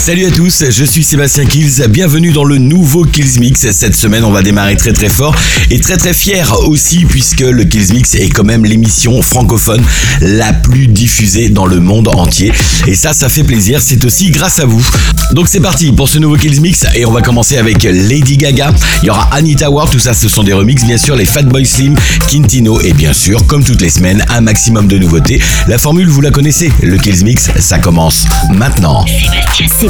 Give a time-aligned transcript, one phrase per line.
[0.00, 3.70] Salut à tous, je suis Sébastien Kills, bienvenue dans le nouveau Kills Mix.
[3.70, 5.36] Cette semaine on va démarrer très très fort
[5.70, 9.82] et très très fier aussi puisque le Kills Mix est quand même l'émission francophone
[10.22, 12.50] la plus diffusée dans le monde entier.
[12.86, 14.84] Et ça, ça fait plaisir, c'est aussi grâce à vous.
[15.32, 18.72] Donc c'est parti pour ce nouveau Kills Mix et on va commencer avec Lady Gaga.
[19.02, 21.66] Il y aura Anita Ward, tout ça ce sont des remixes, bien sûr les Fatboy
[21.66, 21.94] Slim,
[22.26, 25.42] Quintino et bien sûr, comme toutes les semaines, un maximum de nouveautés.
[25.68, 28.24] La formule vous la connaissez, le Kills Mix, ça commence
[28.54, 29.04] maintenant.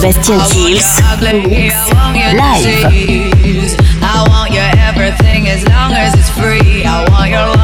[0.00, 0.96] Kills Mix
[2.32, 2.64] live.
[4.02, 6.84] I want your everything as long as it's free.
[6.86, 7.59] I want your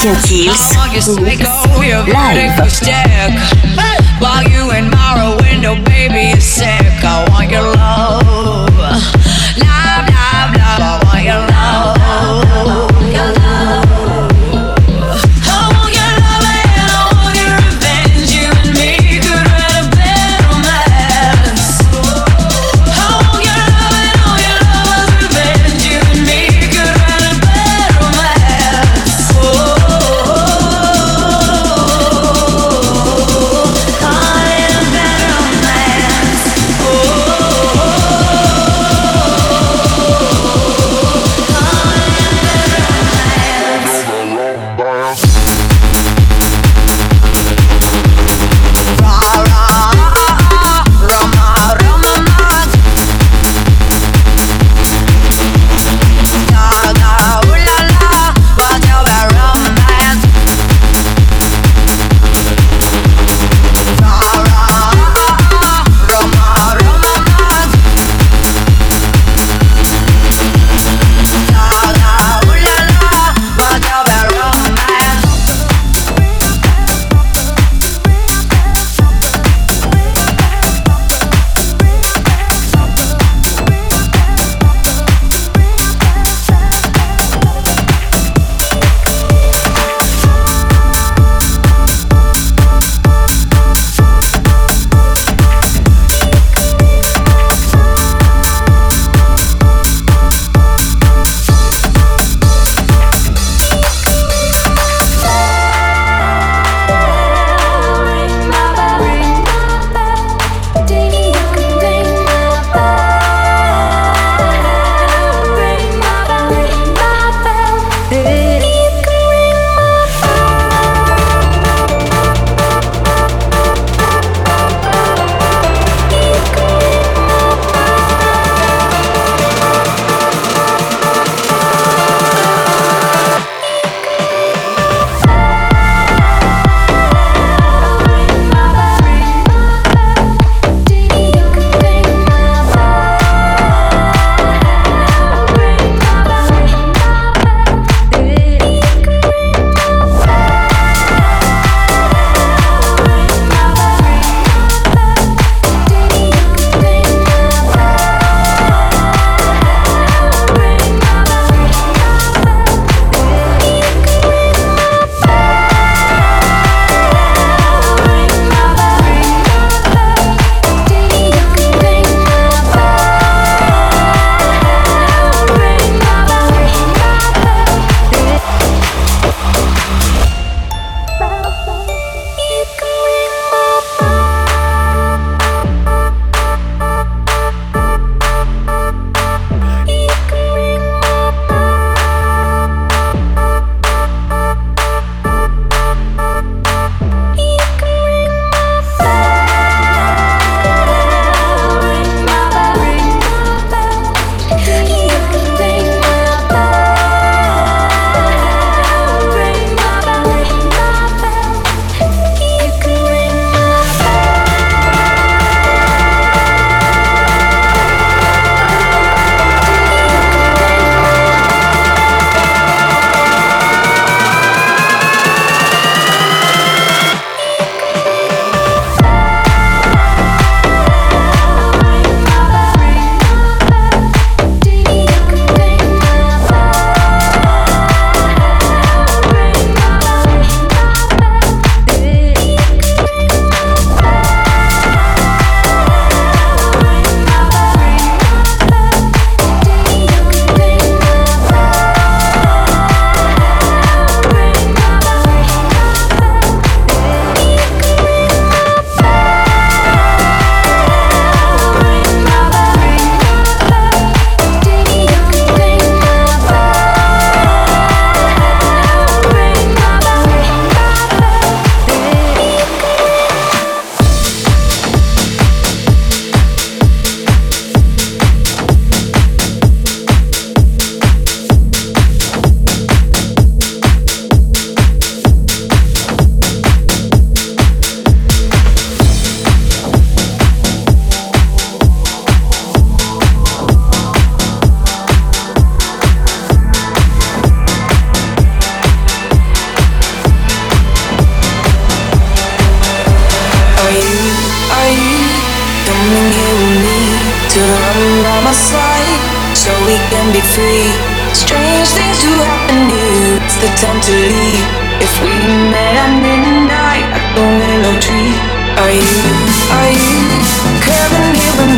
[0.00, 1.44] Sébastien Kills I want your Mix
[4.24, 4.59] live.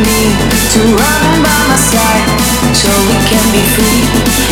[0.03, 2.27] To run by my side
[2.75, 4.03] so we can be free?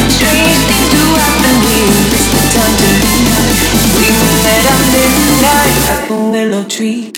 [0.08, 1.92] Strange things do happen here.
[2.16, 2.88] It's the time to.
[3.98, 4.08] We
[4.44, 7.12] met at the willow tree.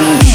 [0.00, 0.27] I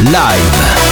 [0.00, 0.87] Live.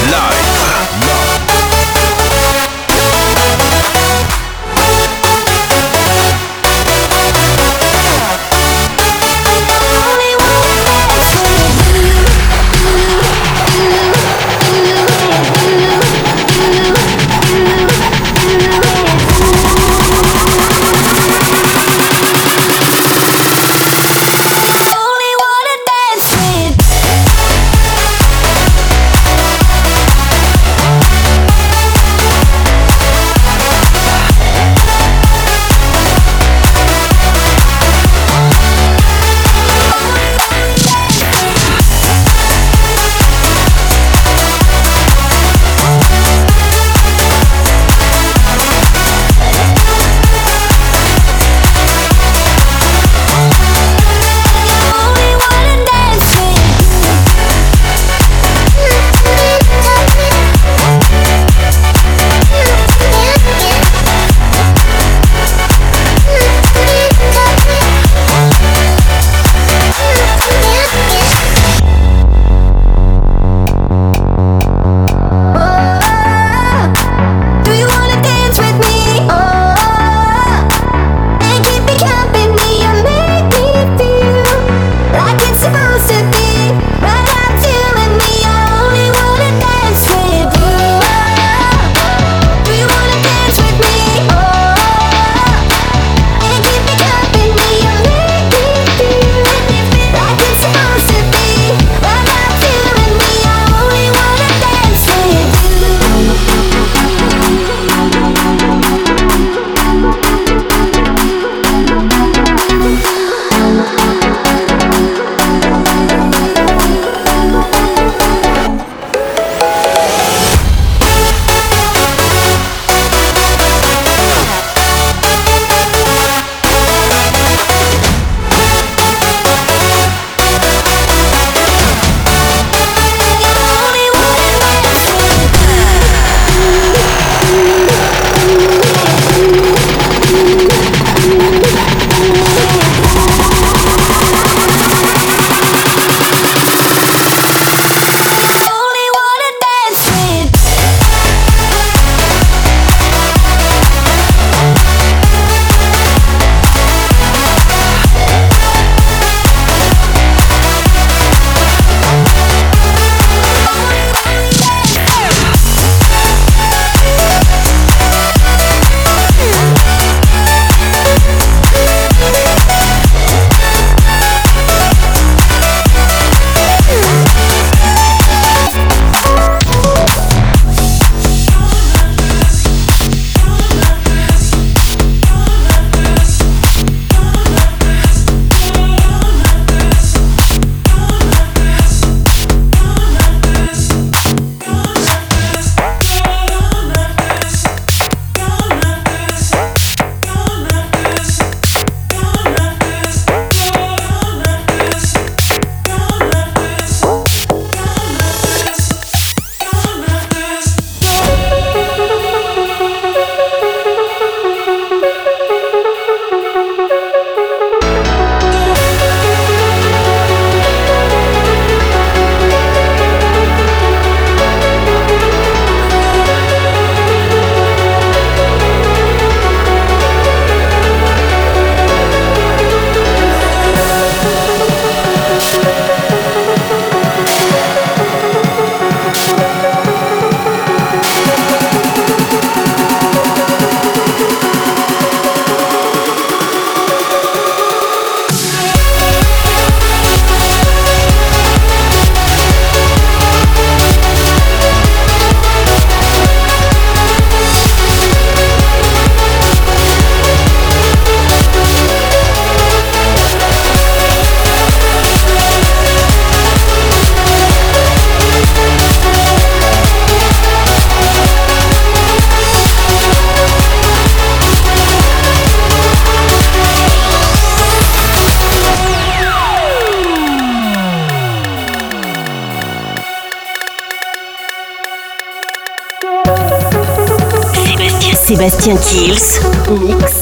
[288.36, 289.40] Sébastien Kills,
[289.80, 290.12] Mix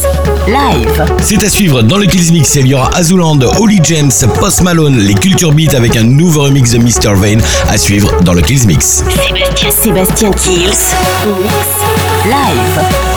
[0.47, 1.05] Live.
[1.21, 2.55] C'est à suivre dans le Kills Mix.
[2.55, 6.71] Il y aura Azuland, Holly James, Post Malone, les Culture Beat avec un nouveau remix
[6.71, 7.13] de Mr.
[7.17, 9.03] Vane à suivre dans le Kills Mix.
[9.09, 10.69] Sébastien, Sébastien Kills,
[11.43, 11.67] Mix
[12.27, 13.14] Live.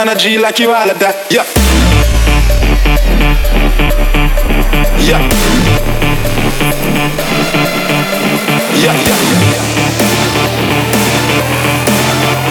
[0.00, 1.30] Energy like you all of that.
[1.30, 1.44] Yeah.
[5.00, 5.20] Yeah,
[8.80, 9.16] yeah, yeah,
[9.50, 9.62] yeah.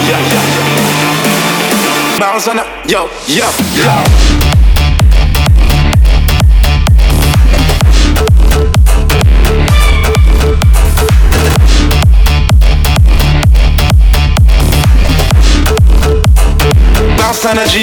[0.06, 2.18] Yeah, yeah, yeah.
[2.18, 4.29] Bounce on up, yo, yo, yo.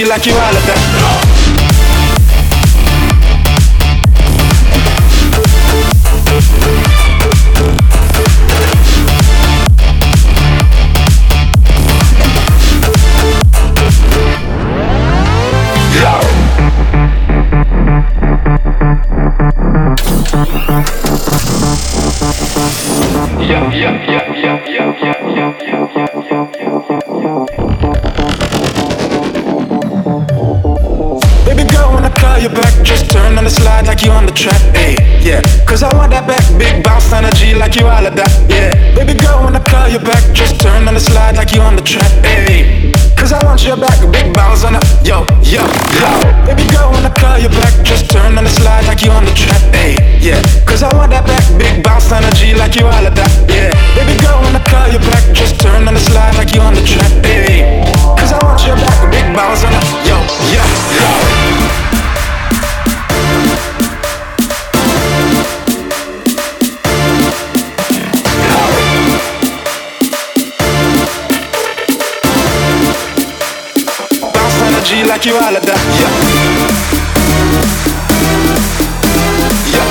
[0.10, 0.97] Like you all of that.
[34.38, 35.41] Track, hey, yeah.
[35.65, 38.69] Cause I want that back, big bounce energy like you all of that, yeah.
[38.93, 41.76] Baby girl, when I call you back, just turn on the slide like you on
[41.76, 42.93] the track, hey.
[43.17, 45.65] Cause I want your back, big bounce on the, yo, yo,
[45.97, 46.10] yo.
[46.45, 49.26] Baby girl, when I call you back, just turn on the slide like you on
[49.26, 50.38] the track, hey, yeah.
[50.69, 53.73] Cause I want that back, big bounce energy like you all of that, yeah.
[53.97, 56.78] Baby girl, when I call you back, just turn on the slide like you on
[56.78, 57.89] the track, hey.
[58.21, 59.65] Cause I want your back, big bounce
[75.26, 75.82] of that.
[75.98, 76.14] Yeah.
[79.74, 79.88] Yeah.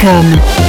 [0.00, 0.59] sébastienkills.com.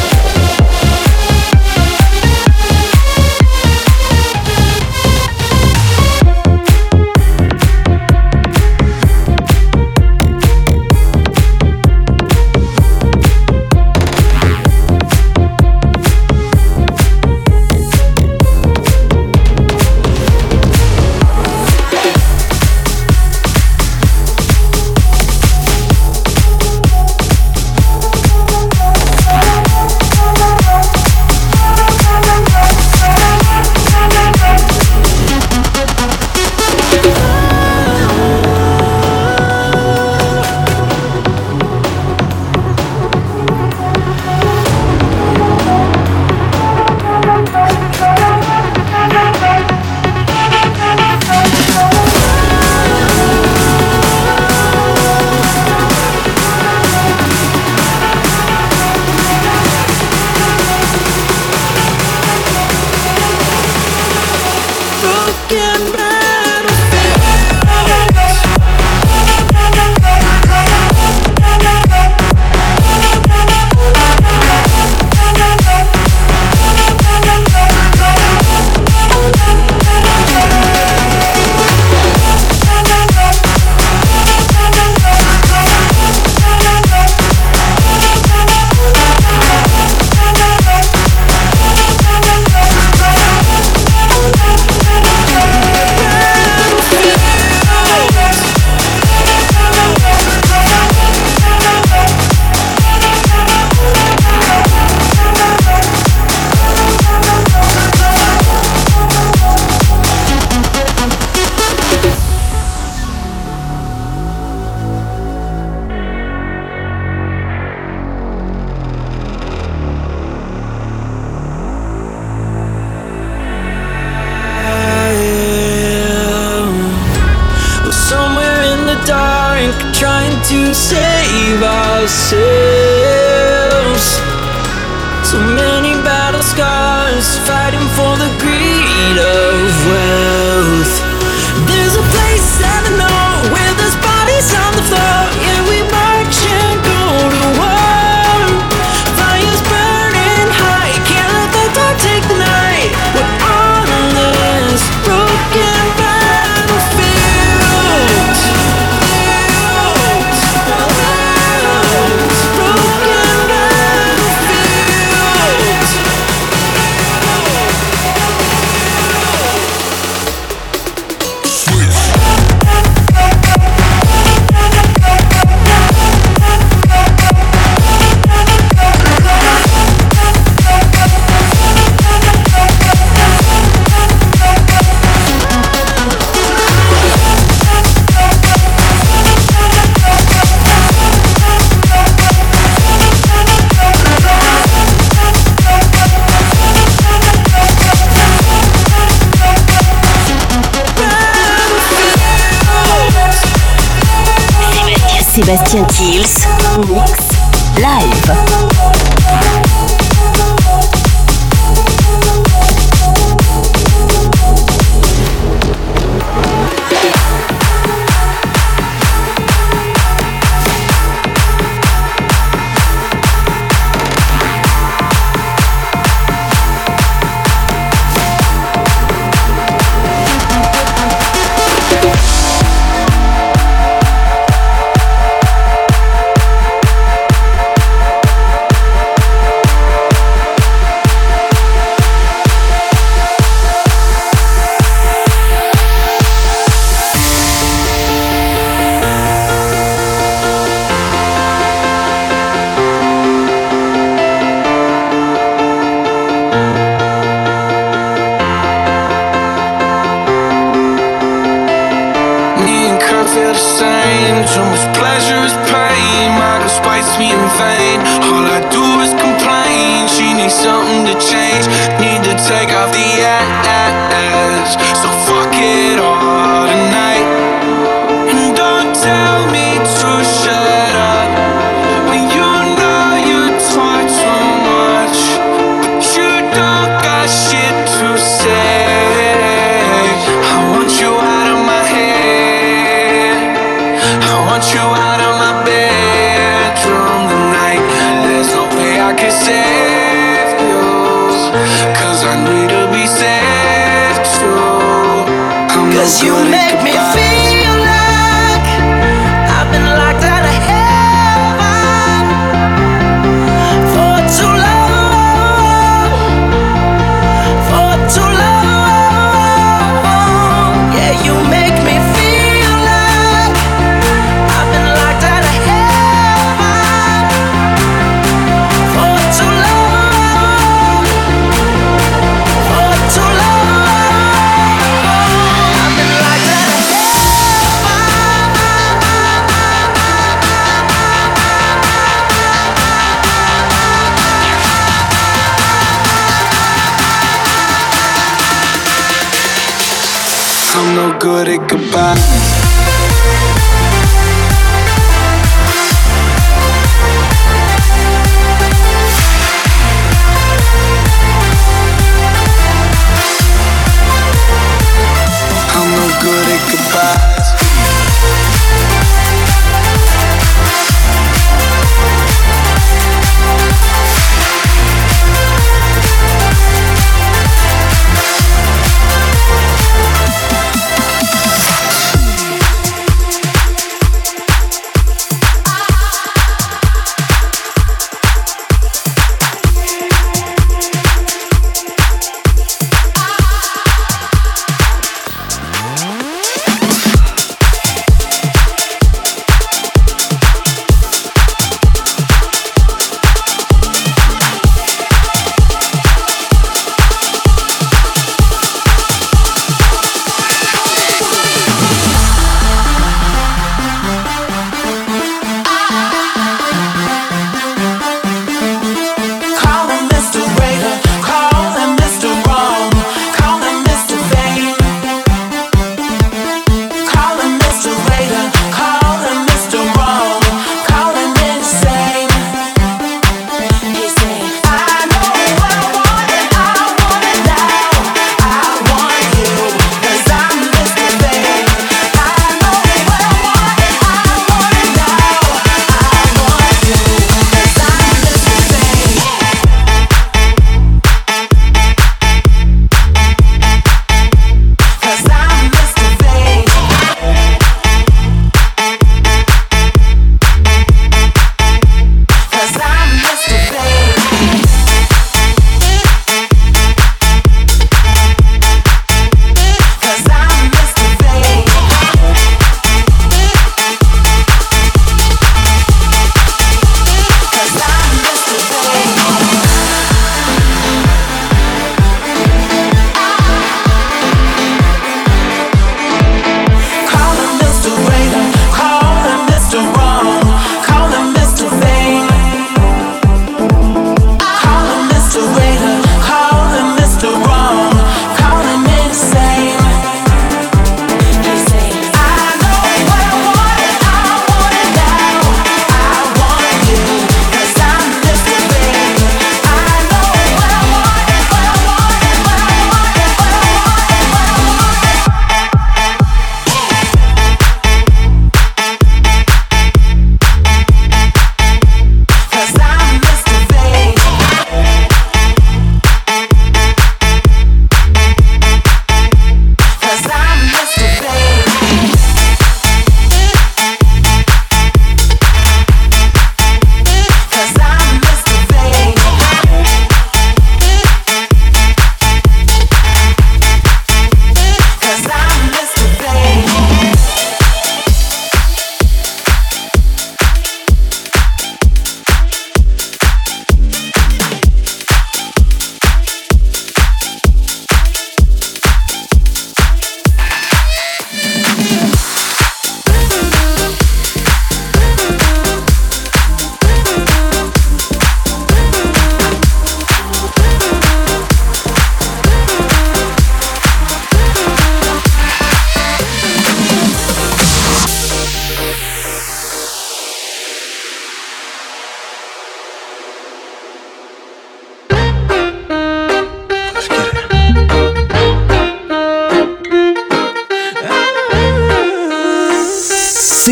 [351.31, 352.50] good at goodbyes.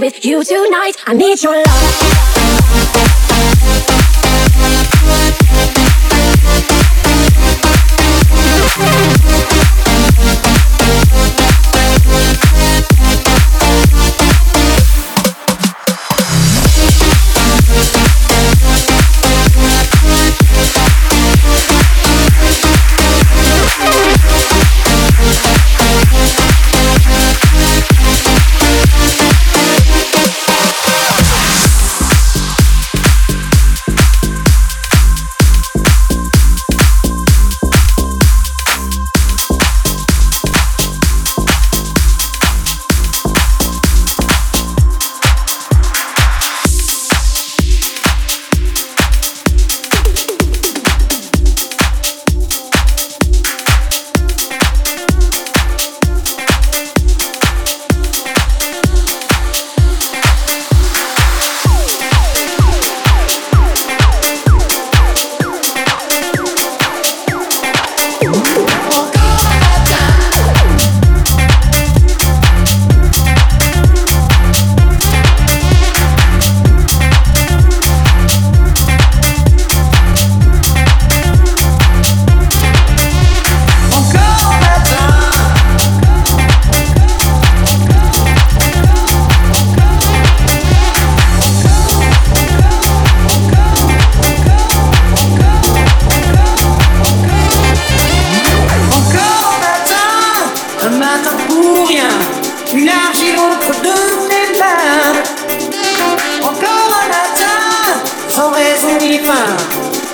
[0.00, 0.96] with you tonight.
[1.06, 3.29] I need your love.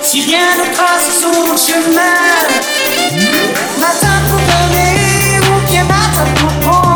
[0.01, 1.99] Si rien ne trace son chemin,
[3.77, 6.86] matin pour donner ou bien matin pour prendre.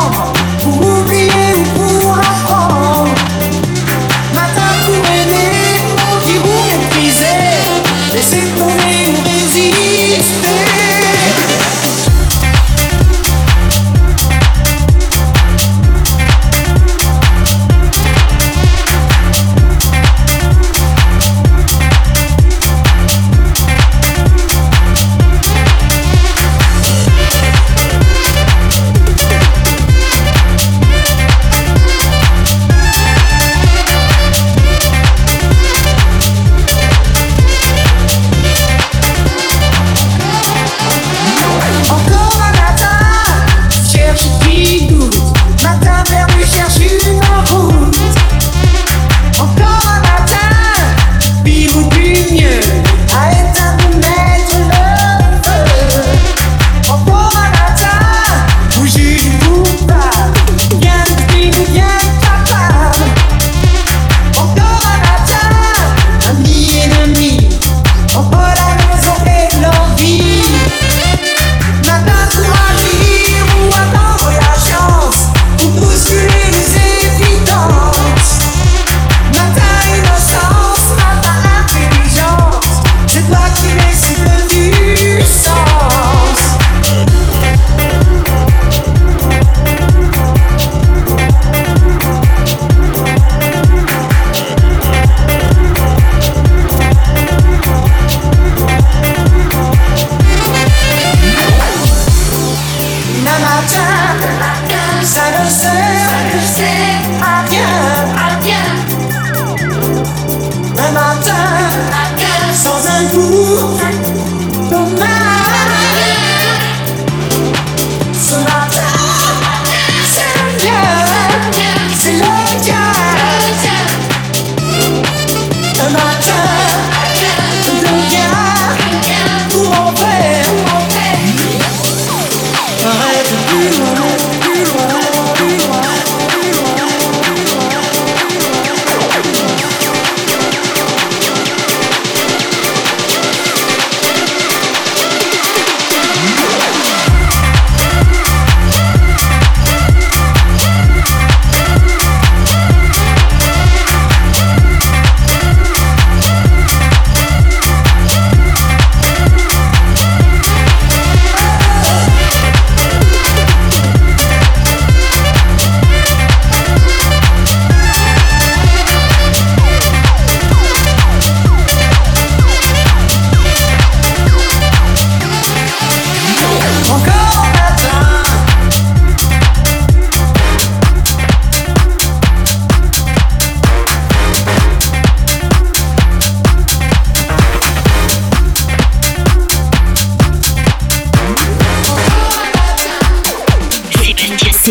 [105.14, 106.01] I don't side.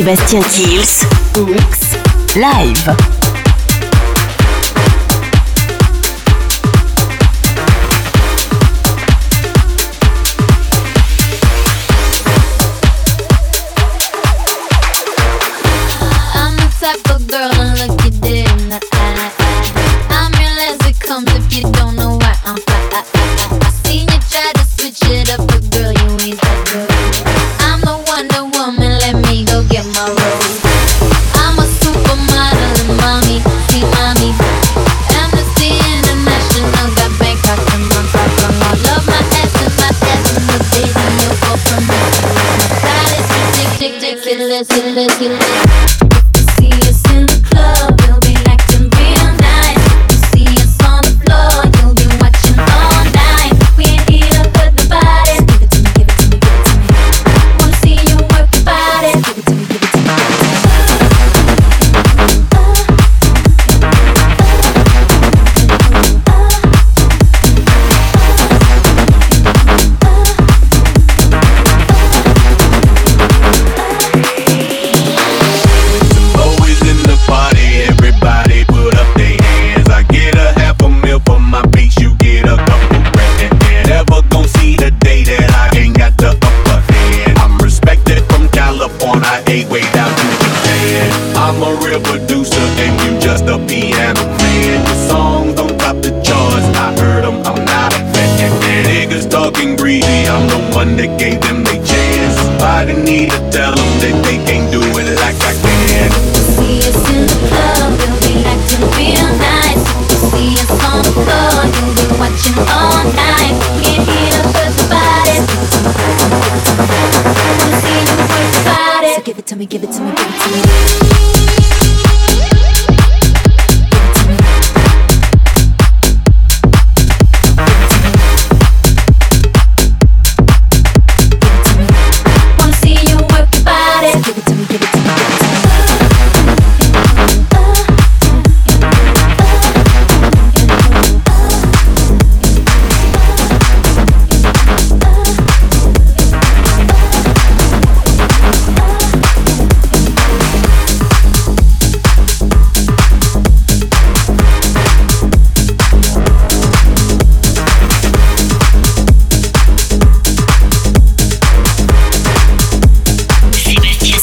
[0.02, 1.06] Sébastien Kills
[1.46, 1.96] Mix
[2.36, 2.96] Live.
[21.28, 22.58] If you don't know why I'm.
[22.68, 25.71] I, I, I, I seen you try to switch it up.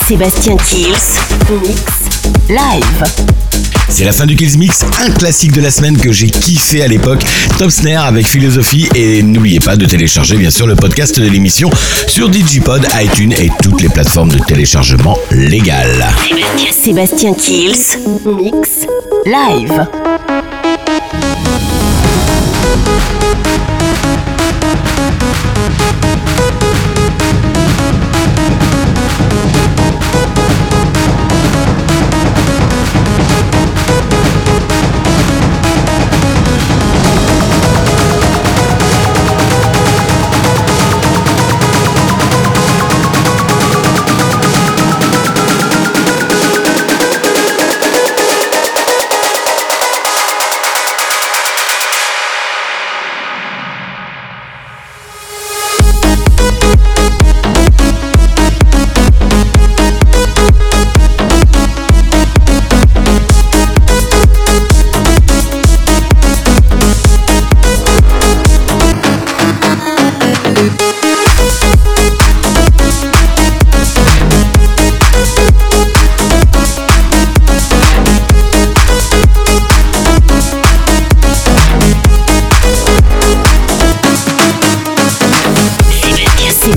[0.09, 2.09] Sébastien Kills, mix
[2.49, 3.05] live.
[3.91, 6.89] C'est la fin du Kills Mix, un classique de la semaine que j'ai kiffé à
[6.89, 7.23] l'époque,
[7.59, 11.69] Top Snare avec philosophie et n'oubliez pas de télécharger bien sûr le podcast de l'émission
[12.07, 16.09] sur Digipod, iTunes et toutes les plateformes de téléchargement légales.
[16.73, 18.87] Sébastien Kills, mix
[19.27, 19.87] live.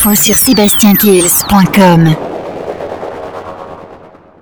[0.00, 2.29] Infos sur sébastienkills.com.